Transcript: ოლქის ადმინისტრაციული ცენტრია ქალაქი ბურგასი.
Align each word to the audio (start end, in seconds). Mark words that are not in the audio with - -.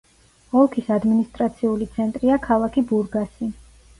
ოლქის 0.61 0.87
ადმინისტრაციული 0.95 1.87
ცენტრია 1.97 2.39
ქალაქი 2.47 2.85
ბურგასი. 2.93 3.53